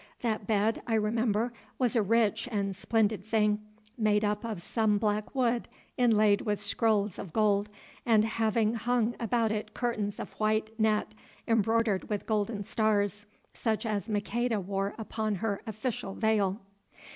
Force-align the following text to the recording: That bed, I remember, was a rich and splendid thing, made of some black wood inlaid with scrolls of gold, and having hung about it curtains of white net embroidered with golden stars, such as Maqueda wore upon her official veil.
That 0.21 0.47
bed, 0.47 0.81
I 0.87 0.95
remember, 0.95 1.53
was 1.77 1.95
a 1.95 2.01
rich 2.01 2.49
and 2.51 2.75
splendid 2.75 3.23
thing, 3.23 3.59
made 3.99 4.25
of 4.25 4.59
some 4.59 4.97
black 4.97 5.35
wood 5.35 5.67
inlaid 5.95 6.41
with 6.41 6.59
scrolls 6.59 7.19
of 7.19 7.31
gold, 7.31 7.69
and 8.03 8.25
having 8.25 8.73
hung 8.73 9.15
about 9.19 9.51
it 9.51 9.75
curtains 9.75 10.19
of 10.19 10.33
white 10.39 10.71
net 10.79 11.13
embroidered 11.47 12.09
with 12.09 12.25
golden 12.25 12.63
stars, 12.63 13.27
such 13.53 13.85
as 13.85 14.09
Maqueda 14.09 14.59
wore 14.59 14.95
upon 14.97 15.35
her 15.35 15.61
official 15.67 16.15
veil. 16.15 16.59